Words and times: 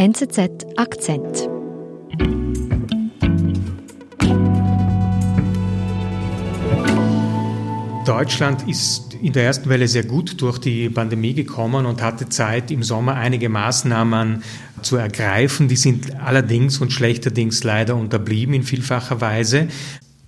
NZZ 0.00 0.64
Akzent. 0.76 1.48
Deutschland 8.06 8.68
ist 8.68 9.14
in 9.14 9.32
der 9.32 9.42
ersten 9.42 9.68
Welle 9.68 9.88
sehr 9.88 10.04
gut 10.04 10.40
durch 10.40 10.58
die 10.58 10.88
Pandemie 10.88 11.34
gekommen 11.34 11.84
und 11.84 12.00
hatte 12.00 12.28
Zeit, 12.28 12.70
im 12.70 12.84
Sommer 12.84 13.16
einige 13.16 13.48
Maßnahmen 13.48 14.44
zu 14.82 14.94
ergreifen. 14.94 15.66
Die 15.66 15.74
sind 15.74 16.14
allerdings 16.20 16.80
und 16.80 16.92
schlechterdings 16.92 17.64
leider 17.64 17.96
unterblieben 17.96 18.54
in 18.54 18.62
vielfacher 18.62 19.20
Weise. 19.20 19.66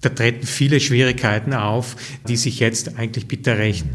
Da 0.01 0.09
treten 0.09 0.49
viele 0.49 0.81
Schwierigkeiten 0.81 1.55
auf, 1.55 1.95
die 2.27 2.37
sich 2.37 2.59
jetzt 2.59 2.99
eigentlich 2.99 3.29
bitter 3.29 3.57
rächen. 3.59 3.91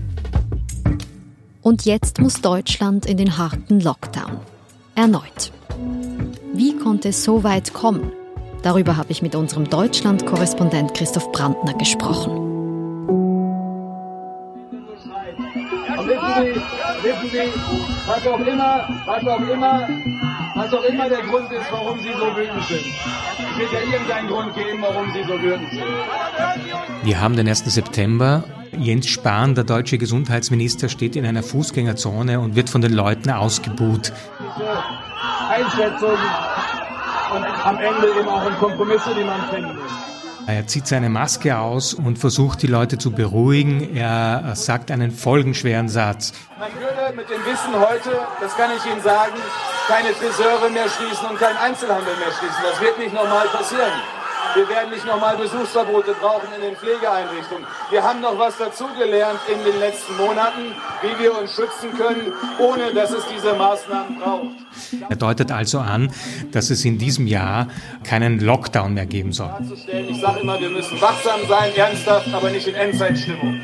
Und 1.62 1.84
jetzt 1.84 2.22
muss 2.22 2.36
Deutschland 2.40 3.06
in 3.06 3.18
den 3.18 3.38
harten 3.38 3.82
Lockdown. 3.82 4.40
Erneut. 4.96 5.52
Wie 6.54 6.76
konnte 6.78 7.10
es 7.10 7.24
so 7.24 7.44
weit 7.44 7.74
kommen? 7.74 8.12
Darüber 8.64 8.98
habe 8.98 9.12
ich 9.12 9.22
mit 9.22 9.36
unserem 9.36 9.70
Deutschland-Korrespondent 9.70 10.94
Christoph 10.94 11.32
Brandner 11.32 11.74
gesprochen. 11.74 12.46
wissen 16.08 16.34
Sie, 16.36 17.08
wissen 17.08 17.30
Sie, 17.32 18.08
was 18.08 18.28
auch 18.28 18.40
immer, 18.40 18.88
was 19.06 19.28
auch 19.28 19.40
immer, 19.40 19.88
was 20.56 20.74
auch 20.74 20.84
immer 20.84 21.10
der 21.10 21.22
Grund 21.24 21.52
ist, 21.52 21.72
warum 21.72 22.00
Sie 22.00 22.14
so 22.14 22.36
wütend 22.36 22.64
sind. 22.68 22.86
Es 23.52 23.58
wird 23.60 23.72
ja 23.74 23.80
irgendeinen 23.92 24.28
Grund 24.28 24.54
geben, 24.56 24.82
warum 24.82 25.12
Sie 25.14 25.24
so 25.24 25.42
wütend 25.42 25.70
sind. 25.72 25.84
Wir 27.04 27.20
haben 27.22 27.36
den 27.36 27.48
1. 27.48 27.66
September. 27.66 28.44
Jens 28.78 29.08
Spahn, 29.08 29.56
der 29.56 29.64
deutsche 29.64 29.98
Gesundheitsminister, 29.98 30.90
steht 30.90 31.16
in 31.16 31.26
einer 31.26 31.44
Fußgängerzone 31.44 32.40
und 32.40 32.56
wird 32.56 32.70
von 32.70 32.82
den 32.82 32.94
Leuten 32.94 33.30
ausgebuht. 33.30 34.12
Einschätzung 35.56 36.18
und 37.34 37.46
am 37.66 37.78
Ende 37.78 38.08
eben 38.20 38.28
auch 38.28 38.46
in 38.46 38.58
Kompromisse, 38.58 39.16
die 39.16 39.24
man 39.24 39.42
finden 39.50 39.76
muss. 39.76 39.92
Er 40.48 40.68
zieht 40.68 40.86
seine 40.86 41.10
Maske 41.10 41.58
aus 41.58 41.96
und 41.96 42.20
versucht 42.20 42.62
die 42.62 42.68
Leute 42.68 43.00
zu 43.00 43.12
beruhigen. 43.12 43.96
Er 43.96 44.56
sagt 44.56 44.92
einen 44.92 45.10
folgenschweren 45.10 45.90
Satz. 45.90 46.34
Man 46.60 46.70
würde 46.74 47.16
mit 47.16 47.28
dem 47.30 47.44
Wissen 47.46 47.74
heute, 47.74 48.20
das 48.40 48.56
kann 48.56 48.70
ich 48.78 48.86
Ihnen 48.86 49.02
sagen, 49.02 49.34
keine 49.88 50.10
Friseure 50.10 50.70
mehr 50.70 50.88
schließen 50.88 51.28
und 51.30 51.40
keinen 51.40 51.58
Einzelhandel 51.58 52.14
mehr 52.18 52.32
schließen. 52.38 52.62
Das 52.70 52.80
wird 52.80 53.00
nicht 53.00 53.14
normal 53.14 53.48
passieren. 53.48 53.92
Wir 54.54 54.70
werden 54.70 54.92
nicht 54.92 55.06
nochmal 55.06 55.38
Besuchsverbote 55.38 56.14
brauchen 56.14 56.48
in 56.56 56.62
den 56.62 56.76
Pflegeeinrichtungen. 56.76 57.66
Wir 57.90 58.04
haben 58.04 58.22
noch 58.22 58.38
was 58.38 58.58
dazugelernt 58.58 59.40
in 59.52 59.64
den 59.64 59.80
letzten 59.80 60.16
Monaten, 60.18 60.76
wie 61.02 61.24
wir 61.24 61.38
uns 61.38 61.54
schützen 61.54 61.92
können, 61.98 62.34
ohne 62.60 62.94
dass 62.94 63.12
es 63.12 63.24
diese 63.34 63.54
Maßnahmen 63.54 64.20
braucht. 64.20 64.56
Er 65.10 65.16
deutet 65.16 65.52
also 65.52 65.80
an, 65.80 66.12
dass 66.52 66.70
es 66.70 66.86
in 66.86 66.98
diesem 66.98 67.28
Jahr 67.28 67.68
keinen 68.04 68.40
Lockdown 68.40 68.94
mehr 68.94 69.06
geben 69.06 69.32
soll. 69.32 69.52
Ich 70.10 70.22
sage 70.22 70.40
immer, 70.40 70.60
wir 70.60 70.70
müssen 70.70 71.00
wachsam 71.02 71.42
sein, 71.48 71.76
ernsthaft, 71.76 72.34
aber 72.34 72.50
nicht 72.50 72.68
in 72.68 72.76
Endzeitstimmung. 72.76 73.62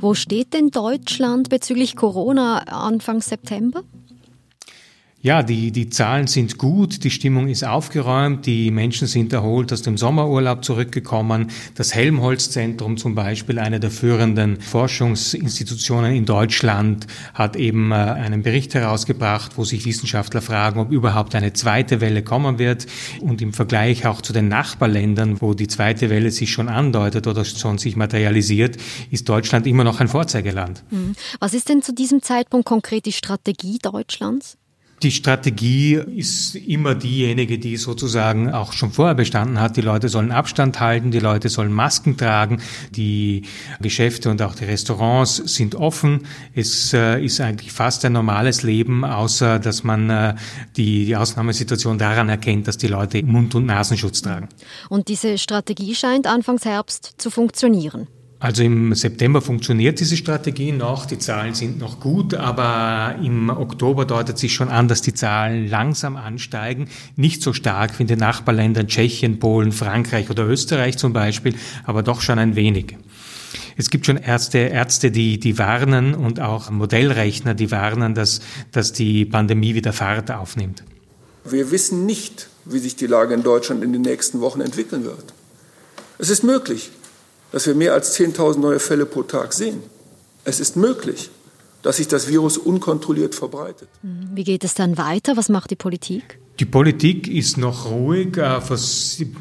Wo 0.00 0.14
steht 0.14 0.54
denn 0.54 0.70
Deutschland 0.70 1.48
bezüglich 1.48 1.96
Corona 1.96 2.58
Anfang 2.68 3.20
September? 3.20 3.82
Ja, 5.20 5.42
die, 5.42 5.72
die 5.72 5.90
Zahlen 5.90 6.28
sind 6.28 6.58
gut, 6.58 7.02
die 7.02 7.10
Stimmung 7.10 7.48
ist 7.48 7.64
aufgeräumt, 7.64 8.46
die 8.46 8.70
Menschen 8.70 9.08
sind 9.08 9.32
erholt 9.32 9.72
aus 9.72 9.82
dem 9.82 9.98
Sommerurlaub 9.98 10.64
zurückgekommen. 10.64 11.50
Das 11.74 11.92
Helmholtz-Zentrum 11.92 12.96
zum 12.98 13.16
Beispiel, 13.16 13.58
eine 13.58 13.80
der 13.80 13.90
führenden 13.90 14.60
Forschungsinstitutionen 14.60 16.14
in 16.14 16.24
Deutschland, 16.24 17.08
hat 17.34 17.56
eben 17.56 17.90
äh, 17.90 17.96
einen 17.96 18.44
Bericht 18.44 18.74
herausgebracht, 18.74 19.58
wo 19.58 19.64
sich 19.64 19.86
Wissenschaftler 19.86 20.40
fragen, 20.40 20.78
ob 20.78 20.92
überhaupt 20.92 21.34
eine 21.34 21.52
zweite 21.52 22.00
Welle 22.00 22.22
kommen 22.22 22.60
wird. 22.60 22.86
Und 23.20 23.42
im 23.42 23.52
Vergleich 23.52 24.06
auch 24.06 24.22
zu 24.22 24.32
den 24.32 24.46
Nachbarländern, 24.46 25.40
wo 25.40 25.52
die 25.52 25.66
zweite 25.66 26.10
Welle 26.10 26.30
sich 26.30 26.52
schon 26.52 26.68
andeutet 26.68 27.26
oder 27.26 27.44
schon 27.44 27.78
sich 27.78 27.96
materialisiert, 27.96 28.76
ist 29.10 29.28
Deutschland 29.28 29.66
immer 29.66 29.82
noch 29.82 29.98
ein 29.98 30.06
Vorzeigeland. 30.06 30.84
Hm. 30.90 31.16
Was 31.40 31.54
ist 31.54 31.68
denn 31.68 31.82
zu 31.82 31.92
diesem 31.92 32.22
Zeitpunkt 32.22 32.66
konkret 32.66 33.04
die 33.04 33.10
Strategie 33.12 33.78
Deutschlands? 33.82 34.57
Die 35.02 35.12
Strategie 35.12 35.94
ist 35.94 36.56
immer 36.56 36.96
diejenige, 36.96 37.58
die 37.58 37.76
sozusagen 37.76 38.52
auch 38.52 38.72
schon 38.72 38.90
vorher 38.90 39.14
bestanden 39.14 39.60
hat. 39.60 39.76
Die 39.76 39.80
Leute 39.80 40.08
sollen 40.08 40.32
Abstand 40.32 40.80
halten, 40.80 41.12
die 41.12 41.20
Leute 41.20 41.48
sollen 41.48 41.72
Masken 41.72 42.16
tragen, 42.16 42.60
die 42.90 43.42
Geschäfte 43.80 44.28
und 44.28 44.42
auch 44.42 44.56
die 44.56 44.64
Restaurants 44.64 45.36
sind 45.36 45.76
offen. 45.76 46.26
Es 46.52 46.92
äh, 46.92 47.24
ist 47.24 47.40
eigentlich 47.40 47.70
fast 47.70 48.04
ein 48.04 48.12
normales 48.12 48.64
Leben, 48.64 49.04
außer 49.04 49.60
dass 49.60 49.84
man 49.84 50.10
äh, 50.10 50.34
die, 50.76 51.04
die 51.04 51.16
Ausnahmesituation 51.16 51.96
daran 51.98 52.28
erkennt, 52.28 52.66
dass 52.66 52.76
die 52.76 52.88
Leute 52.88 53.22
Mund- 53.22 53.54
und 53.54 53.66
Nasenschutz 53.66 54.22
tragen. 54.22 54.48
Und 54.88 55.06
diese 55.06 55.38
Strategie 55.38 55.94
scheint 55.94 56.26
Anfangs 56.26 56.64
Herbst 56.64 57.14
zu 57.18 57.30
funktionieren. 57.30 58.08
Also 58.40 58.62
im 58.62 58.94
September 58.94 59.42
funktioniert 59.42 59.98
diese 59.98 60.16
Strategie 60.16 60.70
noch, 60.70 61.06
die 61.06 61.18
Zahlen 61.18 61.54
sind 61.54 61.80
noch 61.80 61.98
gut, 61.98 62.34
aber 62.34 63.16
im 63.20 63.50
Oktober 63.50 64.04
deutet 64.04 64.38
sich 64.38 64.54
schon 64.54 64.68
an, 64.68 64.86
dass 64.86 65.02
die 65.02 65.12
Zahlen 65.12 65.68
langsam 65.68 66.14
ansteigen, 66.14 66.88
nicht 67.16 67.42
so 67.42 67.52
stark 67.52 67.98
wie 67.98 68.04
in 68.04 68.06
den 68.06 68.20
Nachbarländern 68.20 68.86
Tschechien, 68.86 69.40
Polen, 69.40 69.72
Frankreich 69.72 70.30
oder 70.30 70.46
Österreich 70.46 70.98
zum 70.98 71.12
Beispiel, 71.12 71.56
aber 71.84 72.04
doch 72.04 72.20
schon 72.20 72.38
ein 72.38 72.54
wenig. 72.54 72.96
Es 73.76 73.90
gibt 73.90 74.06
schon 74.06 74.16
Ärzte, 74.16 74.58
Ärzte, 74.58 75.10
die, 75.10 75.40
die 75.40 75.58
warnen 75.58 76.14
und 76.14 76.38
auch 76.38 76.70
Modellrechner, 76.70 77.54
die 77.54 77.72
warnen, 77.72 78.14
dass, 78.14 78.40
dass 78.70 78.92
die 78.92 79.24
Pandemie 79.24 79.74
wieder 79.74 79.92
Fahrt 79.92 80.30
aufnimmt. 80.30 80.84
Wir 81.44 81.72
wissen 81.72 82.06
nicht, 82.06 82.48
wie 82.64 82.78
sich 82.78 82.94
die 82.94 83.06
Lage 83.06 83.34
in 83.34 83.42
Deutschland 83.42 83.82
in 83.82 83.92
den 83.92 84.02
nächsten 84.02 84.40
Wochen 84.40 84.60
entwickeln 84.60 85.04
wird. 85.04 85.32
Es 86.18 86.30
ist 86.30 86.44
möglich, 86.44 86.90
dass 87.52 87.66
wir 87.66 87.74
mehr 87.74 87.94
als 87.94 88.18
10.000 88.18 88.58
neue 88.58 88.80
Fälle 88.80 89.06
pro 89.06 89.22
Tag 89.22 89.52
sehen. 89.52 89.82
Es 90.44 90.60
ist 90.60 90.76
möglich, 90.76 91.30
dass 91.82 91.98
sich 91.98 92.08
das 92.08 92.28
Virus 92.28 92.58
unkontrolliert 92.58 93.34
verbreitet. 93.34 93.88
Mhm. 94.02 94.30
Wie 94.34 94.44
geht 94.44 94.64
es 94.64 94.74
dann 94.74 94.98
weiter? 94.98 95.36
Was 95.36 95.48
macht 95.48 95.70
die 95.70 95.76
Politik? 95.76 96.38
Die 96.60 96.64
Politik 96.64 97.28
ist 97.28 97.56
noch 97.56 97.90
ruhig. 97.90 98.36
Äh, 98.36 98.60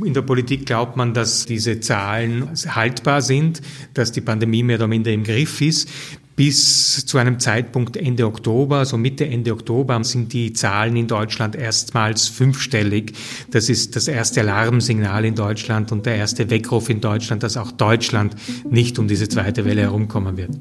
in 0.04 0.14
der 0.14 0.22
Politik 0.22 0.66
glaubt 0.68 0.98
man, 0.98 1.14
dass 1.16 1.46
diese 1.46 1.80
Zahlen 1.80 2.52
haltbar 2.68 3.22
sind, 3.22 3.62
dass 3.96 4.12
die 4.12 4.22
Pandemie 4.22 4.62
mehr 4.62 4.78
oder 4.78 4.88
minder 4.88 5.12
im 5.12 5.24
Griff 5.24 5.62
ist. 5.62 5.90
Bis 6.38 7.04
zu 7.04 7.18
einem 7.18 7.40
Zeitpunkt 7.40 7.98
Ende 7.98 8.28
Oktober, 8.28 8.86
so 8.86 8.96
Mitte, 8.96 9.26
Ende 9.26 9.52
Oktober, 9.52 10.04
sind 10.04 10.34
die 10.34 10.54
Zahlen 10.54 10.96
in 10.96 11.08
Deutschland 11.08 11.56
erstmals 11.56 12.28
fünfstellig. 12.28 13.14
Das 13.50 13.70
ist 13.70 13.96
das 13.96 14.08
erste 14.08 14.42
Alarmsignal 14.42 15.26
in 15.26 15.34
Deutschland 15.34 15.92
und 15.92 16.06
der 16.06 16.16
erste 16.16 16.52
Weckruf 16.52 16.92
in 16.92 17.02
Deutschland, 17.02 17.42
dass 17.42 17.58
auch 17.58 17.72
Deutschland 17.72 18.36
nicht 18.70 19.00
um 19.00 19.08
diese 19.08 19.28
zweite 19.28 19.66
Welle 19.66 19.82
herumkommen 19.82 20.38
wird. 20.38 20.52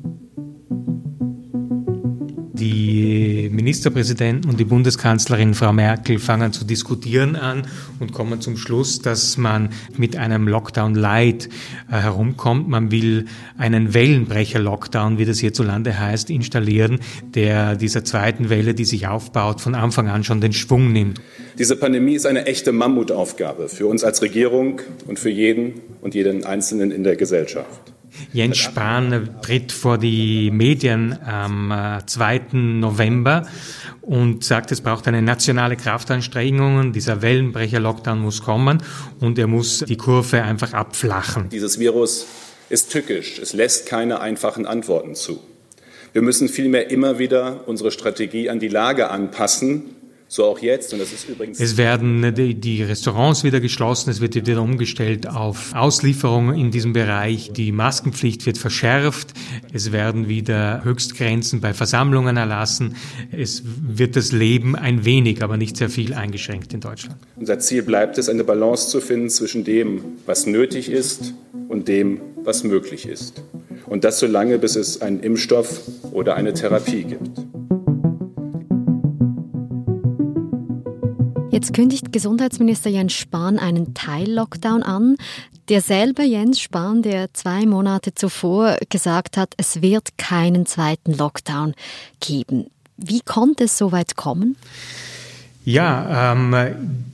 Die 2.96 3.50
Ministerpräsidenten 3.50 4.48
und 4.48 4.58
die 4.58 4.64
Bundeskanzlerin 4.64 5.52
Frau 5.52 5.70
Merkel 5.70 6.18
fangen 6.18 6.54
zu 6.54 6.64
diskutieren 6.64 7.36
an 7.36 7.66
und 8.00 8.14
kommen 8.14 8.40
zum 8.40 8.56
Schluss, 8.56 9.00
dass 9.00 9.36
man 9.36 9.68
mit 9.98 10.16
einem 10.16 10.48
Lockdown 10.48 10.94
Light 10.94 11.50
äh, 11.90 11.96
herumkommt. 11.96 12.70
Man 12.70 12.90
will 12.90 13.26
einen 13.58 13.92
Wellenbrecher-Lockdown, 13.92 15.18
wie 15.18 15.26
das 15.26 15.40
hierzulande 15.40 16.00
heißt, 16.00 16.30
installieren, 16.30 17.00
der 17.34 17.76
dieser 17.76 18.02
zweiten 18.02 18.48
Welle, 18.48 18.72
die 18.72 18.86
sich 18.86 19.06
aufbaut, 19.06 19.60
von 19.60 19.74
Anfang 19.74 20.08
an 20.08 20.24
schon 20.24 20.40
den 20.40 20.54
Schwung 20.54 20.90
nimmt. 20.90 21.20
Diese 21.58 21.76
Pandemie 21.76 22.14
ist 22.14 22.24
eine 22.24 22.46
echte 22.46 22.72
Mammutaufgabe 22.72 23.68
für 23.68 23.86
uns 23.88 24.04
als 24.04 24.22
Regierung 24.22 24.80
und 25.06 25.18
für 25.18 25.28
jeden 25.28 25.82
und 26.00 26.14
jeden 26.14 26.46
Einzelnen 26.46 26.90
in 26.90 27.04
der 27.04 27.16
Gesellschaft. 27.16 27.92
Jens 28.32 28.58
Spahn 28.58 29.30
tritt 29.42 29.72
vor 29.72 29.98
die 29.98 30.50
Medien 30.50 31.18
am 31.24 32.00
2. 32.06 32.36
Äh, 32.36 32.40
November 32.52 33.46
und 34.02 34.44
sagt, 34.44 34.72
es 34.72 34.80
braucht 34.80 35.08
eine 35.08 35.22
nationale 35.22 35.76
Kraftanstrengung, 35.76 36.92
dieser 36.92 37.22
Wellenbrecher-Lockdown 37.22 38.20
muss 38.20 38.42
kommen 38.42 38.82
und 39.20 39.38
er 39.38 39.46
muss 39.46 39.80
die 39.80 39.96
Kurve 39.96 40.42
einfach 40.42 40.72
abflachen. 40.72 41.48
Dieses 41.48 41.78
Virus 41.78 42.26
ist 42.68 42.92
tückisch, 42.92 43.38
es 43.38 43.52
lässt 43.52 43.86
keine 43.86 44.20
einfachen 44.20 44.66
Antworten 44.66 45.14
zu. 45.14 45.40
Wir 46.12 46.22
müssen 46.22 46.48
vielmehr 46.48 46.90
immer 46.90 47.18
wieder 47.18 47.64
unsere 47.66 47.90
Strategie 47.90 48.48
an 48.48 48.58
die 48.58 48.68
Lage 48.68 49.10
anpassen 49.10 49.95
so 50.28 50.44
auch 50.44 50.58
jetzt. 50.58 50.92
Und 50.92 50.98
das 50.98 51.12
ist 51.12 51.28
übrigens 51.28 51.60
es 51.60 51.76
werden 51.76 52.34
die, 52.34 52.82
Restaurants 52.82 53.44
wieder 53.44 53.60
geschlossen, 53.60 54.10
es 54.10 54.20
wird 54.20 54.34
wieder 54.34 54.60
umgestellt 54.60 55.28
auf 55.28 55.74
Auslieferungen 55.74 56.56
in 56.56 56.70
diesem 56.70 56.92
Bereich. 56.92 57.52
Die 57.52 57.72
Maskenpflicht 57.72 58.46
wird 58.46 58.58
verschärft. 58.58 59.32
Es 59.72 59.92
werden 59.92 60.28
wieder 60.28 60.84
Höchstgrenzen 60.84 61.60
bei 61.60 61.74
Versammlungen 61.74 62.36
erlassen. 62.36 62.96
Es 63.30 63.62
wird 63.64 64.16
das 64.16 64.32
Leben 64.32 64.76
ein 64.76 65.04
wenig, 65.04 65.42
aber 65.42 65.56
nicht 65.56 65.76
sehr 65.76 65.90
viel 65.90 66.14
eingeschränkt 66.14 66.74
in 66.74 66.80
Deutschland. 66.80 67.18
Unser 67.36 67.58
Ziel 67.58 67.82
bleibt 67.82 68.18
es, 68.18 68.28
eine 68.28 68.44
Balance 68.44 68.88
zu 68.88 69.00
finden 69.00 69.30
zwischen 69.30 69.64
dem, 69.64 70.02
was 70.26 70.46
nötig 70.46 70.90
ist 70.90 71.34
und 71.68 71.88
dem, 71.88 72.20
was 72.42 72.64
möglich 72.64 73.06
ist. 73.06 73.42
Und 73.86 74.04
das 74.04 74.18
so 74.18 74.26
lange, 74.26 74.58
bis 74.58 74.76
es 74.76 75.00
einen 75.00 75.20
Impfstoff 75.20 75.82
oder 76.12 76.34
eine 76.34 76.52
Therapie 76.54 77.04
gibt. 77.04 77.55
Jetzt 81.56 81.72
kündigt 81.72 82.12
Gesundheitsminister 82.12 82.90
Jens 82.90 83.14
Spahn 83.14 83.58
einen 83.58 83.94
Teil-Lockdown 83.94 84.82
an. 84.82 85.16
Derselbe 85.70 86.22
Jens 86.22 86.60
Spahn, 86.60 87.00
der 87.00 87.32
zwei 87.32 87.64
Monate 87.64 88.14
zuvor 88.14 88.76
gesagt 88.90 89.38
hat, 89.38 89.54
es 89.56 89.80
wird 89.80 90.18
keinen 90.18 90.66
zweiten 90.66 91.14
Lockdown 91.14 91.72
geben. 92.20 92.66
Wie 92.98 93.20
konnte 93.20 93.64
es 93.64 93.78
so 93.78 93.90
weit 93.90 94.16
kommen? 94.16 94.56
Ja, 95.68 96.32
ähm, 96.32 96.54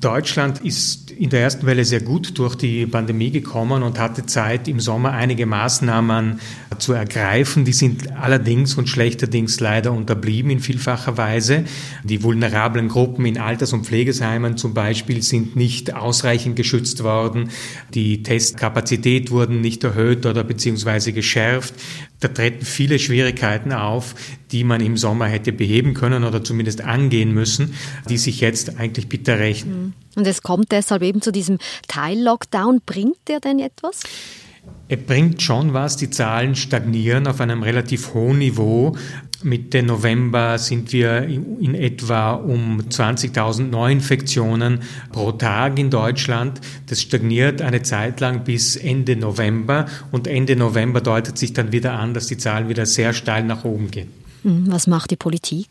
Deutschland 0.03 0.61
ist 0.61 1.11
in 1.11 1.31
der 1.31 1.41
ersten 1.41 1.65
Welle 1.65 1.87
sehr 1.87 2.03
gut 2.03 2.39
durch 2.39 2.55
die 2.55 2.85
Pandemie 2.85 3.31
gekommen 3.31 3.83
und 3.83 3.99
hatte 3.99 4.27
Zeit, 4.27 4.69
im 4.69 4.79
Sommer 4.79 5.13
einige 5.13 5.47
Maßnahmen 5.47 6.39
zu 6.79 6.93
ergreifen. 6.93 7.65
Die 7.65 7.73
sind 7.73 8.15
allerdings 8.15 8.75
und 8.75 8.91
schlechterdings 8.91 9.59
leider 9.59 9.93
unterblieben 9.93 10.51
in 10.51 10.61
vielfacher 10.61 11.17
Weise. 11.17 11.65
Die 12.05 12.23
vulnerablen 12.23 12.89
Gruppen 12.89 13.25
in 13.25 13.39
Alters- 13.39 13.73
und 13.73 13.87
Pflegesheimen 13.87 14.59
zum 14.59 14.75
Beispiel 14.75 15.23
sind 15.23 15.57
nicht 15.57 15.95
ausreichend 15.95 16.55
geschützt 16.55 17.03
worden. 17.03 17.49
Die 17.95 18.23
Testkapazität 18.23 19.31
wurden 19.31 19.63
nicht 19.63 19.83
erhöht 19.83 20.27
oder 20.27 20.45
beziehungsweise 20.45 21.15
geschärft. 21.15 21.73
Da 22.23 22.29
treten 22.29 22.65
viele 22.65 23.01
Schwierigkeiten 23.01 23.73
auf, 23.73 24.15
die 24.53 24.63
man 24.63 24.81
im 24.81 24.97
Sommer 24.97 25.27
hätte 25.27 25.53
beheben 25.53 25.93
können 25.93 26.23
oder 26.23 26.45
zumindest 26.45 26.81
angehen 26.81 27.35
müssen, 27.35 27.75
die 28.09 28.17
sich 28.17 28.41
jetzt 28.41 28.79
eigentlich 28.79 29.09
bitter 29.09 29.41
rechnen. 29.41 29.83
Mhm. 29.83 29.93
Und 30.15 30.27
es 30.27 30.43
kommt 30.43 30.71
deshalb 30.71 31.03
eben 31.03 31.21
zu 31.21 31.33
diesem 31.33 31.59
Teil-Lockdown. 31.89 32.83
Bringt 32.87 33.17
der 33.27 33.41
denn 33.41 33.59
etwas? 33.59 34.03
Er 34.89 34.99
bringt 34.99 35.43
schon 35.43 35.73
was. 35.73 35.97
Die 35.97 36.11
Zahlen 36.11 36.55
stagnieren 36.55 37.27
auf 37.27 37.41
einem 37.41 37.65
relativ 37.65 38.15
hohen 38.15 38.39
Niveau. 38.39 38.97
Mitte 39.43 39.83
November 39.83 40.59
sind 40.59 40.93
wir 40.93 41.23
in 41.23 41.75
etwa 41.75 42.33
um 42.33 42.81
20.000 42.81 43.65
Neuinfektionen 43.69 44.81
pro 45.11 45.33
Tag 45.33 45.79
in 45.79 45.91
Deutschland. 45.91 46.61
Das 46.87 47.01
stagniert 47.01 47.63
eine 47.63 47.83
Zeit 47.83 48.21
lang 48.21 48.45
bis 48.45 48.77
Ende 48.77 49.17
November 49.17 49.87
und 50.11 50.27
Ende 50.27 50.57
November 50.57 51.01
deutet 51.01 51.39
sich 51.39 51.53
dann 51.53 51.73
wieder 51.73 51.93
an, 51.95 52.15
dass 52.15 52.27
die 52.27 52.39
Zahlen 52.39 52.69
wieder 52.69 52.87
sehr 52.87 53.13
steil 53.13 53.45
nach 53.45 53.65
oben 53.65 53.91
gehen. 53.91 54.09
Mhm. 54.43 54.65
Was 54.69 54.87
macht 54.87 55.11
die 55.11 55.17
Politik? 55.17 55.69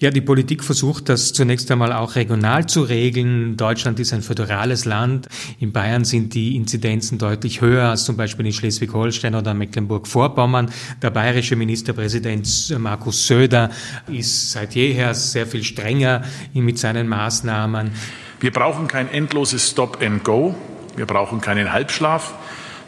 Ja, 0.00 0.10
die 0.10 0.20
Politik 0.20 0.62
versucht 0.62 1.08
das 1.08 1.32
zunächst 1.32 1.68
einmal 1.72 1.92
auch 1.92 2.14
regional 2.14 2.68
zu 2.68 2.82
regeln. 2.82 3.56
Deutschland 3.56 3.98
ist 3.98 4.12
ein 4.12 4.22
föderales 4.22 4.84
Land. 4.84 5.26
In 5.58 5.72
Bayern 5.72 6.04
sind 6.04 6.34
die 6.34 6.54
Inzidenzen 6.54 7.18
deutlich 7.18 7.60
höher 7.60 7.88
als 7.88 8.04
zum 8.04 8.16
Beispiel 8.16 8.46
in 8.46 8.52
Schleswig-Holstein 8.52 9.34
oder 9.34 9.54
Mecklenburg-Vorpommern. 9.54 10.70
Der 11.02 11.10
bayerische 11.10 11.56
Ministerpräsident 11.56 12.76
Markus 12.78 13.26
Söder 13.26 13.70
ist 14.06 14.52
seit 14.52 14.76
jeher 14.76 15.14
sehr 15.14 15.48
viel 15.48 15.64
strenger 15.64 16.22
mit 16.54 16.78
seinen 16.78 17.08
Maßnahmen. 17.08 17.90
Wir 18.38 18.52
brauchen 18.52 18.86
kein 18.86 19.10
endloses 19.10 19.68
Stop 19.68 20.00
and 20.00 20.22
Go. 20.22 20.54
Wir 20.94 21.06
brauchen 21.06 21.40
keinen 21.40 21.72
Halbschlaf 21.72 22.34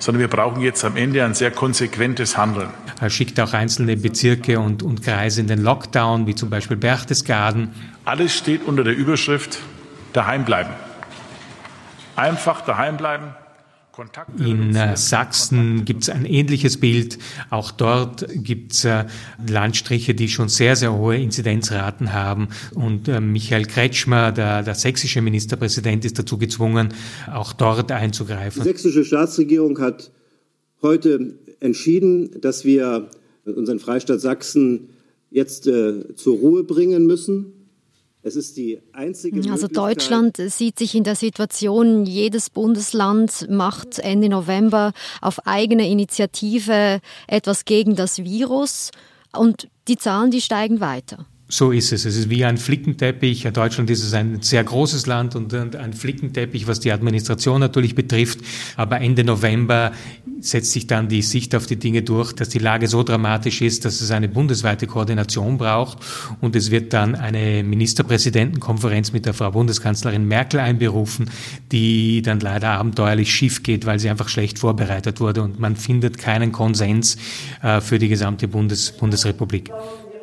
sondern 0.01 0.21
wir 0.21 0.29
brauchen 0.29 0.63
jetzt 0.63 0.83
am 0.85 0.97
Ende 0.97 1.23
ein 1.23 1.35
sehr 1.35 1.51
konsequentes 1.51 2.39
Handeln. 2.39 2.71
Er 3.01 3.09
schickt 3.09 3.41
auch 3.41 3.55
einzelne 3.55 3.97
Bezirke 3.97 4.61
und, 4.61 4.83
und 4.83 5.03
Kreise 5.03 5.41
in 5.41 5.47
den 5.47 5.63
Lockdown, 5.63 6.27
wie 6.27 6.35
zum 6.35 6.51
Beispiel 6.51 6.77
Berchtesgaden. 6.77 7.71
Alles 8.05 8.37
steht 8.37 8.67
unter 8.67 8.85
der 8.85 8.95
Überschrift 8.95 9.59
daheim 10.13 10.45
bleiben. 10.45 10.71
Einfach 12.15 12.61
daheim 12.61 12.99
bleiben. 12.99 13.35
In 14.39 14.75
äh, 14.77 14.97
Sachsen 14.97 15.85
gibt 15.85 16.05
es 16.05 16.11
ein 16.11 16.25
ähnliches 16.25 16.81
Bild. 16.81 17.19
Auch 17.51 17.71
dort 17.71 18.27
gibt 18.33 18.73
es 18.73 18.85
äh, 18.85 19.05
Landstriche, 19.47 20.15
die 20.15 20.29
schon 20.29 20.49
sehr, 20.49 20.75
sehr 20.77 20.95
hohe 20.95 21.19
Inzidenzraten 21.19 22.15
haben. 22.15 22.49
Und 22.75 23.09
äh, 23.09 23.21
Michael 23.21 23.67
Kretschmer, 23.67 24.33
der, 24.33 24.63
der 24.63 24.75
sächsische 24.75 25.21
Ministerpräsident, 25.21 26.05
ist 26.07 26.19
dazu 26.19 26.39
gezwungen, 26.39 26.95
auch 27.31 27.53
dort 27.53 27.93
einzugreifen. 27.93 28.63
Die 28.63 28.69
sächsische 28.69 29.05
Staatsregierung 29.05 29.79
hat 29.81 30.11
heute 30.83 31.39
entschieden, 31.61 32.41
dass 32.41 32.65
wir 32.65 33.11
unseren 33.45 33.79
Freistaat 33.79 34.21
Sachsen 34.21 34.91
jetzt 35.31 35.67
äh, 35.67 36.15
zur 36.17 36.37
Ruhe 36.39 36.65
bringen 36.65 37.07
müssen. 37.07 37.61
Es 38.23 38.37
ist 38.37 38.59
die 38.59 38.81
einzige 38.93 39.51
also 39.51 39.67
Deutschland 39.67 40.37
sieht 40.37 40.79
sich 40.79 40.95
in 40.95 41.05
der 41.05 41.17
Situation, 41.17 42.05
jedes 42.05 42.51
Bundesland 42.51 43.49
macht 43.49 43.99
Ende 43.99 44.29
November 44.29 44.93
auf 45.23 45.47
eigene 45.47 45.89
Initiative 45.89 47.01
etwas 47.27 47.65
gegen 47.65 47.97
das 47.97 48.23
Virus 48.23 48.91
und 49.35 49.69
die 49.89 49.97
Zahlen, 49.97 50.31
die 50.31 50.43
steigen 50.43 50.81
weiter. 50.81 51.27
So 51.53 51.73
ist 51.73 51.93
es. 51.93 52.05
Es 52.05 52.17
ist 52.17 52.31
wie 52.31 52.45
ein 52.45 52.59
Flickenteppich. 52.59 53.43
Deutschland 53.53 53.91
ist 53.91 54.15
ein 54.15 54.41
sehr 54.41 54.63
großes 54.63 55.07
Land 55.07 55.35
und 55.35 55.53
ein 55.53 55.93
Flickenteppich, 55.93 56.69
was 56.69 56.79
die 56.79 56.93
Administration 56.93 57.59
natürlich 57.59 57.97
betrifft. 57.97 58.39
Aber 58.77 59.01
Ende 59.01 59.25
November 59.25 59.91
setzt 60.39 60.71
sich 60.71 60.87
dann 60.87 61.09
die 61.09 61.23
Sicht 61.23 61.57
auf 61.57 61.67
die 61.67 61.75
Dinge 61.75 62.03
durch, 62.03 62.33
dass 62.33 62.51
die 62.51 62.61
Lage 62.61 62.87
so 62.87 63.03
dramatisch 63.03 63.63
ist, 63.63 63.85
dass 63.85 64.01
es 64.01 64.13
eine 64.13 64.29
bundesweite 64.29 64.87
Koordination 64.87 65.59
braucht. 65.59 65.99
Und 66.41 66.55
es 66.55 66.71
wird 66.71 66.93
dann 66.93 67.17
eine 67.17 67.65
Ministerpräsidentenkonferenz 67.65 69.13
mit 69.13 69.27
der 69.27 69.35
Frau 69.35 69.51
Bundeskanzlerin 69.51 70.29
Merkel 70.29 70.61
einberufen, 70.61 71.31
die 71.73 72.23
dann 72.23 72.39
leider 72.39 72.71
abenteuerlich 72.71 73.35
schief 73.35 73.65
geht, 73.65 73.87
weil 73.87 73.99
sie 73.99 74.09
einfach 74.09 74.29
schlecht 74.29 74.61
vorbereitet 74.61 75.21
wurde. 75.21 75.43
Und 75.43 75.59
man 75.59 75.75
findet 75.75 76.17
keinen 76.17 76.53
Konsens 76.53 77.17
äh, 77.61 77.81
für 77.81 77.99
die 77.99 78.09
gesamte 78.09 78.47
Bundes 78.47 78.93
Bundesrepublik. 78.93 79.73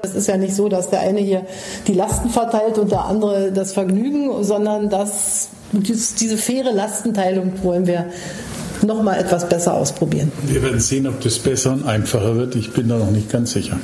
Es 0.09 0.15
ist 0.15 0.27
ja 0.27 0.37
nicht 0.37 0.55
so, 0.55 0.69
dass 0.69 0.89
der 0.89 1.01
eine 1.01 1.19
hier 1.19 1.45
die 1.87 1.93
Lasten 1.93 2.29
verteilt 2.29 2.77
und 2.77 2.91
der 2.91 3.05
andere 3.05 3.51
das 3.51 3.73
Vergnügen, 3.73 4.43
sondern 4.43 4.89
dass 4.89 5.49
diese 5.71 6.37
faire 6.37 6.71
Lastenteilung 6.71 7.51
wollen 7.63 7.87
wir 7.87 8.07
noch 8.85 9.01
mal 9.01 9.15
etwas 9.19 9.49
besser 9.49 9.73
ausprobieren. 9.73 10.31
Wir 10.43 10.61
werden 10.61 10.79
sehen, 10.79 11.07
ob 11.07 11.19
das 11.21 11.39
besser 11.39 11.73
und 11.73 11.85
einfacher 11.85 12.35
wird. 12.35 12.55
Ich 12.55 12.71
bin 12.73 12.87
da 12.87 12.97
noch 12.97 13.11
nicht 13.11 13.29
ganz 13.29 13.51
sicher. 13.51 13.79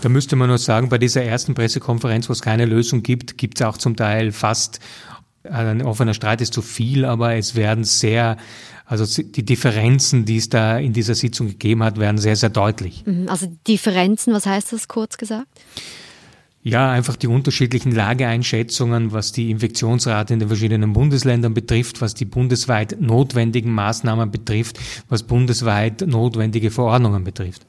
Da 0.00 0.08
müsste 0.08 0.36
man 0.36 0.48
nur 0.48 0.58
sagen, 0.58 0.88
bei 0.88 0.98
dieser 0.98 1.22
ersten 1.22 1.54
Pressekonferenz, 1.54 2.28
wo 2.28 2.32
es 2.32 2.42
keine 2.42 2.66
Lösung 2.66 3.02
gibt, 3.02 3.38
gibt 3.38 3.60
es 3.60 3.66
auch 3.66 3.78
zum 3.78 3.96
Teil 3.96 4.32
fast 4.32 4.80
ein 5.50 5.82
offener 5.82 6.14
Streit 6.14 6.40
ist 6.40 6.52
zu 6.52 6.62
viel, 6.62 7.04
aber 7.04 7.34
es 7.34 7.54
werden 7.54 7.84
sehr 7.84 8.36
also 8.86 9.20
die 9.20 9.44
Differenzen, 9.44 10.24
die 10.24 10.36
es 10.36 10.48
da 10.48 10.78
in 10.78 10.92
dieser 10.92 11.16
Sitzung 11.16 11.48
gegeben 11.48 11.82
hat, 11.82 11.98
werden 11.98 12.18
sehr, 12.18 12.36
sehr 12.36 12.50
deutlich. 12.50 13.04
Mhm. 13.04 13.28
Also 13.28 13.52
Differenzen, 13.66 14.32
was 14.32 14.46
heißt 14.46 14.72
das 14.72 14.86
kurz 14.86 15.18
gesagt? 15.18 15.48
Ja, 16.62 16.90
einfach 16.90 17.16
die 17.16 17.26
unterschiedlichen 17.26 17.92
Lageeinschätzungen, 17.92 19.12
was 19.12 19.32
die 19.32 19.50
Infektionsrate 19.50 20.34
in 20.34 20.40
den 20.40 20.48
verschiedenen 20.48 20.92
Bundesländern 20.92 21.54
betrifft, 21.54 22.00
was 22.00 22.14
die 22.14 22.24
bundesweit 22.24 23.00
notwendigen 23.00 23.72
Maßnahmen 23.72 24.30
betrifft, 24.30 24.78
was 25.08 25.24
bundesweit 25.24 26.02
notwendige 26.06 26.70
Verordnungen 26.70 27.24
betrifft. 27.24 27.62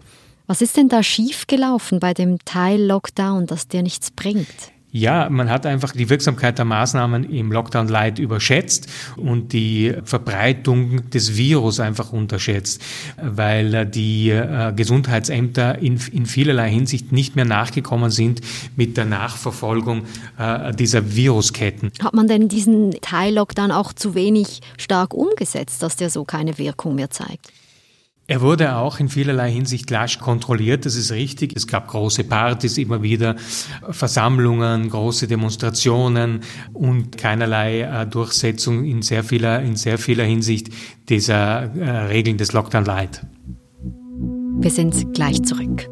Was 0.47 0.61
ist 0.61 0.77
denn 0.77 0.87
da 0.87 1.03
schiefgelaufen 1.03 1.99
bei 1.99 2.13
dem 2.13 2.39
Teil 2.45 2.81
Lockdown, 2.81 3.47
dass 3.47 3.67
der 3.67 3.83
nichts 3.83 4.11
bringt? 4.11 4.47
Ja, 4.91 5.29
man 5.29 5.49
hat 5.49 5.65
einfach 5.65 5.91
die 5.91 6.09
Wirksamkeit 6.09 6.57
der 6.57 6.65
Maßnahmen 6.65 7.29
im 7.29 7.51
Lockdown 7.51 7.89
Light 7.89 8.19
überschätzt 8.19 8.87
und 9.17 9.51
die 9.51 9.93
Verbreitung 10.05 11.09
des 11.09 11.35
Virus 11.35 11.81
einfach 11.81 12.13
unterschätzt, 12.13 12.81
weil 13.21 13.85
die 13.85 14.29
äh, 14.29 14.71
Gesundheitsämter 14.73 15.79
in, 15.79 15.99
in 16.13 16.25
vielerlei 16.25 16.69
Hinsicht 16.69 17.11
nicht 17.11 17.35
mehr 17.35 17.43
nachgekommen 17.43 18.11
sind 18.11 18.39
mit 18.77 18.95
der 18.95 19.05
Nachverfolgung 19.05 20.03
äh, 20.37 20.73
dieser 20.73 21.15
Virusketten. 21.15 21.91
Hat 22.01 22.13
man 22.13 22.27
denn 22.27 22.47
diesen 22.47 22.91
Teil-Lockdown 23.01 23.71
auch 23.71 23.91
zu 23.91 24.15
wenig 24.15 24.61
stark 24.77 25.13
umgesetzt, 25.13 25.83
dass 25.83 25.97
der 25.97 26.09
so 26.09 26.23
keine 26.23 26.57
Wirkung 26.57 26.95
mehr 26.95 27.09
zeigt? 27.09 27.51
Er 28.29 28.41
wurde 28.41 28.75
auch 28.75 28.99
in 28.99 29.07
vielerlei 29.07 29.49
Hinsicht 29.49 29.89
lasch 29.89 30.19
kontrolliert, 30.19 30.85
das 30.85 30.95
ist 30.95 31.11
richtig. 31.11 31.55
Es 31.55 31.65
gab 31.65 31.87
große 31.87 32.25
Partys 32.25 32.77
immer 32.77 33.01
wieder, 33.01 33.37
Versammlungen, 33.89 34.89
große 34.89 35.27
Demonstrationen 35.27 36.41
und 36.73 37.17
keinerlei 37.17 37.81
äh, 37.81 38.05
Durchsetzung 38.05 38.83
in 38.83 39.01
sehr 39.01 39.23
vieler, 39.23 39.61
in 39.61 39.77
sehr 39.77 39.97
vieler 39.97 40.25
Hinsicht 40.25 40.67
dieser 41.07 41.73
äh, 41.73 41.89
Regeln 42.07 42.37
des 42.37 42.51
Lockdown 42.51 42.83
Light. 42.83 43.25
Wir 44.59 44.71
sind 44.71 45.13
gleich 45.13 45.41
zurück. 45.43 45.87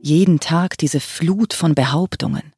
Jeden 0.00 0.38
Tag 0.38 0.78
diese 0.78 1.00
Flut 1.00 1.54
von 1.54 1.74
Behauptungen. 1.74 2.52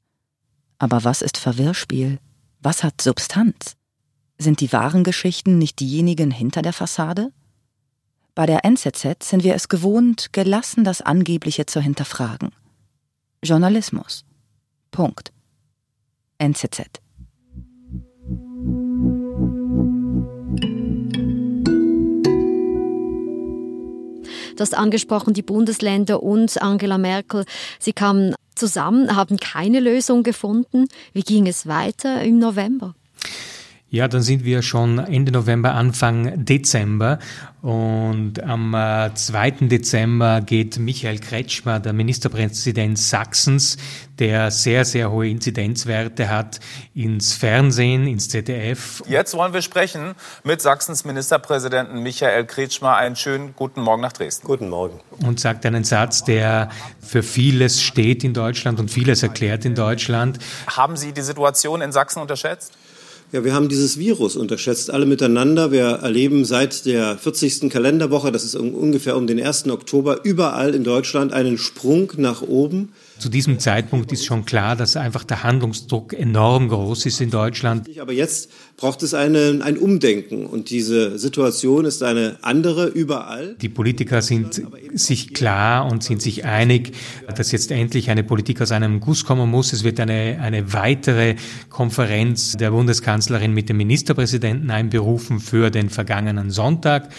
Aber 0.79 1.05
was 1.05 1.23
ist 1.23 1.39
Verwirrspiel? 1.39 2.19
Was 2.61 2.85
hat 2.85 3.01
Substanz? 3.01 3.80
Sind 4.43 4.63
die 4.63 4.73
wahren 4.73 5.05
Geschichten 5.05 5.59
nicht 5.59 5.81
diejenigen 5.81 6.31
hinter 6.31 6.63
der 6.63 6.73
Fassade? 6.73 7.31
Bei 8.35 8.47
der 8.47 8.65
NZZ 8.65 9.23
sind 9.23 9.45
wir 9.45 9.55
es 9.55 9.69
gewohnt, 9.69 10.33
gelassen 10.33 10.83
das 10.83 11.03
Angebliche 11.03 11.67
zu 11.67 11.79
hinterfragen. 11.79 12.49
Journalismus. 13.45 14.25
Punkt. 14.93 15.31
NZZ. 16.39 17.03
Du 24.57 24.61
hast 24.61 24.75
angesprochen, 24.75 25.35
die 25.35 25.43
Bundesländer 25.43 26.23
und 26.23 26.63
Angela 26.63 26.97
Merkel. 26.97 27.45
Sie 27.79 27.93
kamen 27.93 28.35
zusammen, 28.55 29.15
haben 29.15 29.37
keine 29.37 29.81
Lösung 29.81 30.23
gefunden. 30.23 30.87
Wie 31.13 31.25
ging 31.25 31.47
es 31.47 31.67
weiter 31.67 32.23
im 32.23 32.39
November? 32.39 32.95
Ja, 33.93 34.07
dann 34.07 34.23
sind 34.23 34.45
wir 34.45 34.63
schon 34.63 35.01
Ende 35.01 35.33
November, 35.33 35.75
Anfang 35.75 36.45
Dezember. 36.45 37.19
Und 37.61 38.41
am 38.41 38.73
2. 38.73 39.49
Äh, 39.49 39.53
Dezember 39.63 40.41
geht 40.43 40.79
Michael 40.79 41.19
Kretschmer, 41.19 41.81
der 41.81 41.93
Ministerpräsident 41.93 42.97
Sachsens, 42.97 43.79
der 44.21 44.53
sehr, 44.53 44.85
sehr 44.85 45.11
hohe 45.11 45.29
Inzidenzwerte 45.29 46.29
hat, 46.29 46.61
ins 46.95 47.33
Fernsehen, 47.33 48.07
ins 48.07 48.29
ZDF. 48.29 49.03
Jetzt 49.09 49.35
wollen 49.35 49.53
wir 49.53 49.61
sprechen 49.61 50.15
mit 50.45 50.63
Sachsens 50.63 51.05
Ministerpräsidenten 51.05 52.01
Michael 52.01 52.47
Kretschmer. 52.47 52.95
Einen 52.95 53.17
schönen 53.17 53.57
guten 53.57 53.81
Morgen 53.81 54.03
nach 54.03 54.13
Dresden. 54.13 54.47
Guten 54.47 54.69
Morgen. 54.69 55.01
Und 55.27 55.41
sagt 55.41 55.67
einen 55.67 55.83
Satz, 55.83 56.23
der 56.23 56.71
für 57.01 57.25
vieles 57.25 57.83
steht 57.83 58.23
in 58.23 58.35
Deutschland 58.35 58.79
und 58.79 58.89
vieles 58.89 59.25
erklärt 59.25 59.65
in 59.65 59.75
Deutschland. 59.75 60.39
Haben 60.69 60.97
Sie 60.97 61.13
die 61.13 61.23
Situation 61.23 61.81
in 61.81 61.91
Sachsen 61.91 62.21
unterschätzt? 62.21 62.73
Ja, 63.33 63.45
wir 63.45 63.55
haben 63.55 63.69
dieses 63.69 63.97
Virus 63.97 64.35
unterschätzt, 64.35 64.91
alle 64.91 65.07
miteinander. 65.07 65.71
Wir 65.71 65.85
erleben 65.85 66.45
seit 66.45 66.85
der 66.85 67.17
40. 67.17 67.71
Kalenderwoche, 67.71 68.33
das 68.33 68.43
ist 68.43 68.57
ungefähr 68.57 69.17
um 69.17 69.29
den 69.29 69.41
1. 69.41 69.69
Oktober, 69.69 70.25
überall 70.25 70.75
in 70.75 70.83
Deutschland 70.83 71.33
einen 71.33 71.57
Sprung 71.57 72.11
nach 72.17 72.43
oben. 72.43 72.89
Zu 73.21 73.29
diesem 73.29 73.59
Zeitpunkt 73.59 74.11
ist 74.13 74.25
schon 74.25 74.47
klar, 74.47 74.77
dass 74.77 74.97
einfach 74.97 75.25
der 75.25 75.43
Handlungsdruck 75.43 76.15
enorm 76.15 76.71
groß 76.71 77.05
ist 77.05 77.21
in 77.21 77.31
Deutschland. 77.31 77.87
Aber 78.01 78.13
jetzt 78.13 78.49
braucht 78.79 79.03
es 79.03 79.13
eine, 79.13 79.61
ein 79.63 79.77
Umdenken 79.77 80.47
und 80.47 80.71
diese 80.71 81.19
Situation 81.19 81.85
ist 81.85 82.03
eine 82.03 82.39
andere 82.41 82.87
überall. 82.87 83.57
Die 83.61 83.69
Politiker 83.69 84.23
sind 84.23 84.63
sich 84.95 85.35
klar 85.35 85.93
und 85.93 86.03
sind 86.03 86.23
sich 86.23 86.47
einig, 86.47 86.93
dass 87.37 87.53
jetzt 87.53 87.71
endlich 87.71 88.09
eine 88.09 88.25
Politik 88.25 88.63
aus 88.63 88.73
einem 88.73 89.01
Guss 89.01 89.27
kommen 89.27 89.51
muss. 89.51 89.75
Es 89.75 89.85
wird 89.85 90.01
eine, 90.01 90.39
eine 90.41 90.73
weitere 90.73 91.37
Konferenz 91.69 92.53
der 92.53 92.73
Bundeskanzlerin 93.21 93.53
mit 93.53 93.69
dem 93.69 93.77
Ministerpräsidenten 93.77 94.71
einberufen 94.71 95.41
für 95.41 95.71
den 95.71 95.91
vergangenen 95.91 96.51
Sonntag. 96.51 97.11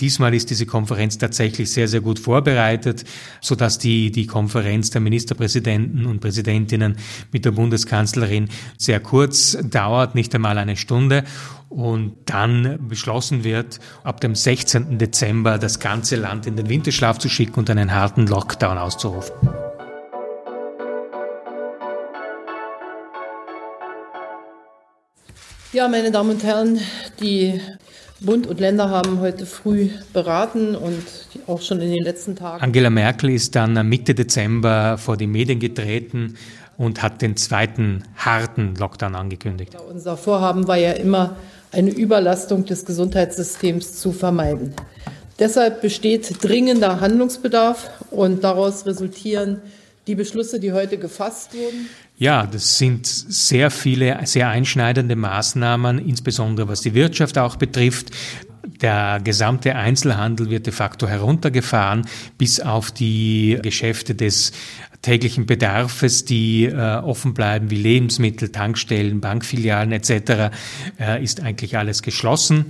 Diesmal 0.00 0.34
ist 0.34 0.50
diese 0.50 0.66
Konferenz 0.66 1.16
tatsächlich 1.18 1.70
sehr, 1.70 1.86
sehr 1.86 2.00
gut 2.00 2.18
vorbereitet, 2.18 3.04
sodass 3.40 3.78
die, 3.78 4.10
die 4.10 4.26
Konferenz 4.26 4.90
der 4.90 5.00
Ministerpräsidenten 5.00 6.06
und 6.06 6.20
Präsidentinnen 6.20 6.96
mit 7.30 7.44
der 7.44 7.52
Bundeskanzlerin 7.52 8.48
sehr 8.76 8.98
kurz 8.98 9.56
dauert, 9.62 10.16
nicht 10.16 10.34
einmal 10.34 10.58
eine 10.58 10.76
Stunde 10.76 11.22
und 11.68 12.14
dann 12.26 12.78
beschlossen 12.88 13.44
wird, 13.44 13.78
ab 14.02 14.20
dem 14.20 14.34
16. 14.34 14.98
Dezember 14.98 15.58
das 15.58 15.78
ganze 15.78 16.16
Land 16.16 16.46
in 16.46 16.56
den 16.56 16.68
Winterschlaf 16.68 17.18
zu 17.18 17.28
schicken 17.28 17.60
und 17.60 17.70
einen 17.70 17.92
harten 17.92 18.26
Lockdown 18.26 18.78
auszurufen. 18.78 19.34
Ja, 25.74 25.88
meine 25.88 26.12
Damen 26.12 26.30
und 26.30 26.44
Herren, 26.44 26.78
die 27.20 27.60
Bund 28.20 28.46
und 28.46 28.60
Länder 28.60 28.90
haben 28.90 29.18
heute 29.18 29.44
früh 29.44 29.88
beraten 30.12 30.76
und 30.76 31.02
auch 31.48 31.62
schon 31.62 31.80
in 31.80 31.90
den 31.90 32.04
letzten 32.04 32.36
Tagen. 32.36 32.62
Angela 32.62 32.90
Merkel 32.90 33.30
ist 33.30 33.56
dann 33.56 33.88
Mitte 33.88 34.14
Dezember 34.14 34.98
vor 34.98 35.16
die 35.16 35.26
Medien 35.26 35.58
getreten 35.58 36.36
und 36.78 37.02
hat 37.02 37.22
den 37.22 37.36
zweiten 37.36 38.04
harten 38.14 38.76
Lockdown 38.76 39.16
angekündigt. 39.16 39.76
Unser 39.90 40.16
Vorhaben 40.16 40.68
war 40.68 40.76
ja 40.76 40.92
immer, 40.92 41.34
eine 41.72 41.90
Überlastung 41.90 42.64
des 42.64 42.84
Gesundheitssystems 42.84 43.94
zu 43.94 44.12
vermeiden. 44.12 44.74
Deshalb 45.40 45.82
besteht 45.82 46.36
dringender 46.40 47.00
Handlungsbedarf 47.00 47.90
und 48.12 48.44
daraus 48.44 48.86
resultieren 48.86 49.60
die 50.06 50.14
Beschlüsse, 50.14 50.60
die 50.60 50.72
heute 50.72 50.98
gefasst 50.98 51.52
wurden. 51.54 51.88
Ja, 52.16 52.46
das 52.46 52.78
sind 52.78 53.06
sehr 53.06 53.70
viele, 53.70 54.20
sehr 54.24 54.48
einschneidende 54.48 55.16
Maßnahmen, 55.16 55.98
insbesondere 55.98 56.68
was 56.68 56.80
die 56.80 56.94
Wirtschaft 56.94 57.38
auch 57.38 57.56
betrifft. 57.56 58.10
Der 58.80 59.20
gesamte 59.22 59.74
Einzelhandel 59.74 60.48
wird 60.48 60.66
de 60.66 60.72
facto 60.72 61.08
heruntergefahren, 61.08 62.06
bis 62.38 62.60
auf 62.60 62.92
die 62.92 63.58
Geschäfte 63.62 64.14
des 64.14 64.52
täglichen 65.02 65.46
Bedarfes, 65.46 66.24
die 66.24 66.64
äh, 66.64 66.96
offen 66.96 67.34
bleiben, 67.34 67.70
wie 67.70 67.76
Lebensmittel, 67.76 68.50
Tankstellen, 68.50 69.20
Bankfilialen 69.20 69.92
etc., 69.92 70.50
äh, 70.98 71.22
ist 71.22 71.42
eigentlich 71.42 71.76
alles 71.76 72.02
geschlossen. 72.02 72.66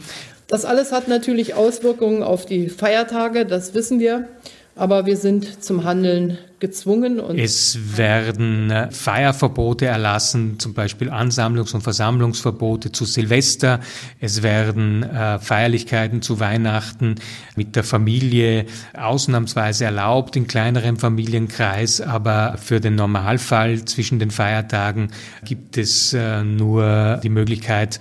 Das 0.48 0.64
alles 0.64 0.92
hat 0.92 1.06
natürlich 1.06 1.54
Auswirkungen 1.54 2.22
auf 2.22 2.44
die 2.44 2.68
Feiertage, 2.68 3.46
das 3.46 3.74
wissen 3.74 4.00
wir. 4.00 4.28
Aber 4.76 5.06
wir 5.06 5.16
sind 5.16 5.62
zum 5.62 5.84
Handeln 5.84 6.38
gezwungen. 6.60 7.20
es 7.36 7.96
werden 7.96 8.70
äh, 8.70 8.90
Feierverbote 8.90 9.86
erlassen, 9.86 10.58
zum 10.58 10.74
Beispiel 10.74 11.10
Ansammlungs- 11.10 11.74
und 11.74 11.82
Versammlungsverbote 11.82 12.92
zu 12.92 13.04
Silvester. 13.04 13.80
Es 14.20 14.42
werden 14.42 15.02
äh, 15.02 15.38
Feierlichkeiten 15.38 16.22
zu 16.22 16.40
Weihnachten 16.40 17.16
mit 17.56 17.76
der 17.76 17.84
Familie 17.84 18.66
ausnahmsweise 18.96 19.84
erlaubt 19.84 20.36
in 20.36 20.46
kleinerem 20.46 20.98
Familienkreis, 20.98 22.00
aber 22.00 22.56
für 22.62 22.80
den 22.80 22.94
Normalfall 22.94 23.84
zwischen 23.84 24.18
den 24.18 24.30
Feiertagen 24.30 25.10
gibt 25.44 25.76
es 25.76 26.12
äh, 26.12 26.42
nur 26.42 27.20
die 27.22 27.28
Möglichkeit, 27.28 28.00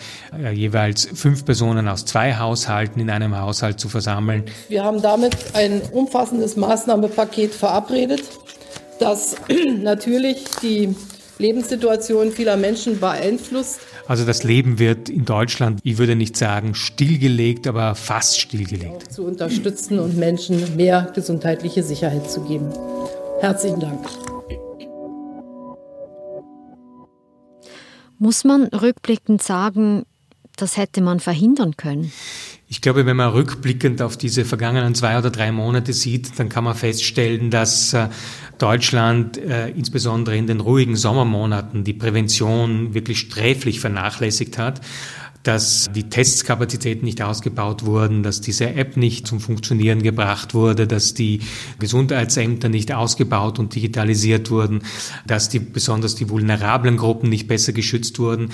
jeweils 0.54 1.10
fünf 1.14 1.46
Personen 1.46 1.88
aus 1.88 2.06
zwei 2.06 2.36
Haushalten 2.36 3.00
in 3.00 3.10
einem 3.10 3.38
Haushalt 3.38 3.80
zu 3.80 3.90
versammeln. 3.90 4.44
Wir 4.70 4.84
haben 4.84 5.02
damit 5.02 5.36
ein 5.54 5.82
umfassendes 5.92 6.56
Maßnahmenpaket 6.56 7.54
verabredet 7.54 8.24
das 9.00 9.36
natürlich 9.82 10.46
die 10.62 10.96
Lebenssituation 11.40 12.32
vieler 12.32 12.58
Menschen 12.58 13.00
beeinflusst. 13.00 13.80
Also 14.08 14.26
das 14.26 14.44
Leben 14.44 14.80
wird 14.80 15.10
in 15.10 15.26
Deutschland, 15.26 15.80
ich 15.84 15.98
würde 15.98 16.16
nicht 16.16 16.38
sagen 16.38 16.76
stillgelegt, 16.76 17.68
aber 17.68 17.96
fast 17.96 18.40
stillgelegt. 18.40 19.04
Auch 19.04 19.08
zu 19.08 19.24
unterstützen 19.24 20.00
und 20.00 20.18
Menschen 20.18 20.76
mehr 20.76 21.12
gesundheitliche 21.16 21.84
Sicherheit 21.84 22.30
zu 22.30 22.42
geben. 22.42 22.70
Herzlichen 23.40 23.80
Dank. 23.80 24.00
Muss 28.20 28.44
man 28.44 28.66
rückblickend 28.68 29.42
sagen, 29.42 30.04
das 30.56 30.78
hätte 30.78 31.02
man 31.02 31.20
verhindern 31.20 31.76
können? 31.78 32.12
Ich 32.68 32.82
glaube, 32.82 33.06
wenn 33.06 33.18
man 33.18 33.30
rückblickend 33.30 34.02
auf 34.02 34.18
diese 34.18 34.46
vergangenen 34.46 34.96
zwei 34.96 35.18
oder 35.18 35.30
drei 35.30 35.52
Monate 35.52 35.94
sieht, 35.94 36.40
dann 36.40 36.50
kann 36.50 36.64
man 36.64 36.76
feststellen, 36.76 37.52
dass 37.52 37.94
äh, 37.94 38.10
Deutschland 38.58 39.38
äh, 39.38 39.70
insbesondere 39.70 40.38
in 40.38 40.48
den 40.48 40.60
ruhigen 40.60 40.96
Sommermonaten 40.96 41.84
die 41.84 41.94
Prävention 41.94 42.94
wirklich 42.94 43.20
sträflich 43.20 43.80
vernachlässigt 43.80 44.58
hat 44.58 44.82
dass 45.44 45.90
die 45.94 46.10
Testskapazitäten 46.10 47.06
nicht 47.06 47.22
ausgebaut 47.22 47.86
wurden, 47.86 48.24
dass 48.24 48.40
diese 48.40 48.74
App 48.74 48.96
nicht 48.98 49.28
zum 49.28 49.42
Funktionieren 49.42 50.02
gebracht 50.02 50.54
wurde, 50.54 50.88
dass 50.88 51.14
die 51.14 51.42
Gesundheitsämter 51.80 52.70
nicht 52.70 52.94
ausgebaut 52.94 53.60
und 53.60 53.76
digitalisiert 53.76 54.50
wurden, 54.50 54.84
dass 55.28 55.50
die, 55.50 55.60
besonders 55.60 56.16
die 56.16 56.30
vulnerablen 56.30 56.98
Gruppen 56.98 57.30
nicht 57.30 57.48
besser 57.48 57.74
geschützt 57.74 58.20
wurden 58.20 58.50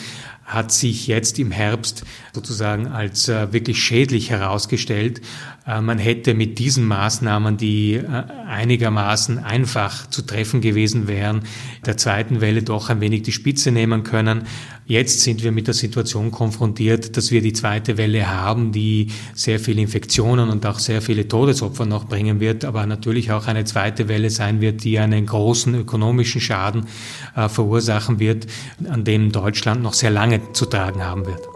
hat 0.49 0.71
sich 0.71 1.05
jetzt 1.05 1.37
im 1.37 1.51
Herbst 1.51 2.03
sozusagen 2.33 2.87
als 2.87 3.29
äh, 3.29 3.53
wirklich 3.53 3.81
schädlich 3.83 4.31
herausgestellt. 4.31 5.21
Äh, 5.65 5.81
man 5.81 5.97
hätte 5.97 6.33
mit 6.33 6.59
diesen 6.59 6.85
Maßnahmen, 6.85 7.57
die 7.57 7.95
äh, 7.95 8.23
einigermaßen 8.47 9.39
einfach 9.39 10.09
zu 10.09 10.21
treffen 10.23 10.61
gewesen 10.61 11.07
wären, 11.07 11.43
der 11.85 11.97
zweiten 11.97 12.41
Welle 12.41 12.63
doch 12.63 12.89
ein 12.89 13.01
wenig 13.01 13.23
die 13.23 13.31
Spitze 13.31 13.71
nehmen 13.71 14.03
können. 14.03 14.43
Jetzt 14.85 15.21
sind 15.21 15.43
wir 15.43 15.51
mit 15.51 15.67
der 15.67 15.75
Situation 15.75 16.31
konfrontiert, 16.31 17.15
dass 17.15 17.29
wir 17.29 17.41
die 17.41 17.53
zweite 17.53 17.97
Welle 17.97 18.27
haben, 18.27 18.71
die 18.71 19.11
sehr 19.35 19.59
viele 19.59 19.81
Infektionen 19.81 20.49
und 20.49 20.65
auch 20.65 20.79
sehr 20.79 21.03
viele 21.03 21.27
Todesopfer 21.27 21.85
noch 21.85 22.05
bringen 22.05 22.39
wird, 22.39 22.65
aber 22.65 22.85
natürlich 22.87 23.31
auch 23.31 23.45
eine 23.45 23.65
zweite 23.65 24.07
Welle 24.07 24.31
sein 24.31 24.61
wird, 24.61 24.83
die 24.83 24.97
einen 24.97 25.27
großen 25.27 25.75
ökonomischen 25.75 26.41
Schaden 26.41 26.87
äh, 27.35 27.47
verursachen 27.49 28.19
wird, 28.19 28.47
an 28.89 29.03
dem 29.03 29.31
Deutschland 29.31 29.83
noch 29.83 29.93
sehr 29.93 30.09
lange 30.09 30.53
zu 30.53 30.65
tragen 30.65 31.03
haben 31.03 31.27
wird. 31.27 31.47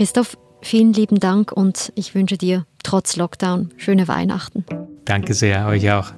Christoph, 0.00 0.38
vielen 0.62 0.94
lieben 0.94 1.20
Dank 1.20 1.52
und 1.52 1.92
ich 1.94 2.14
wünsche 2.14 2.38
dir 2.38 2.64
trotz 2.82 3.16
Lockdown 3.16 3.68
schöne 3.76 4.08
Weihnachten. 4.08 4.64
Danke 5.04 5.34
sehr, 5.34 5.66
euch 5.66 5.90
auch. 5.92 6.12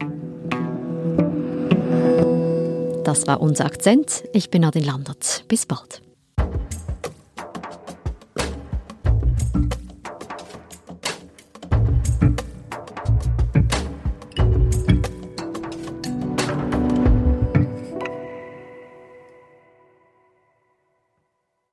Das 3.03 3.27
war 3.27 3.41
unser 3.41 3.65
Akzent. 3.65 4.23
Ich 4.33 4.51
bin 4.51 4.65
Adin 4.65 4.85
Landert. 4.85 5.45
Bis 5.49 5.67
bald. 5.67 6.01